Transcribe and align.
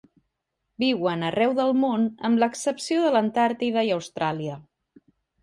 Viuen 0.83 1.25
arreu 1.27 1.53
del 1.59 1.73
món 1.81 2.07
amb 2.31 2.41
l'excepció 2.45 3.05
de 3.05 3.13
l'Antàrtida 3.17 3.87
i 3.91 3.95
Austràlia. 3.99 4.59